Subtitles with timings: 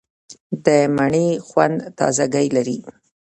[0.65, 2.77] د مڼې خوند تازهګۍ لري.